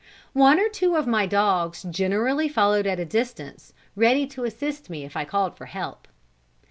[0.33, 5.03] One or two of my dogs generally followed at a distance, ready to assist me
[5.05, 6.07] if I called for help.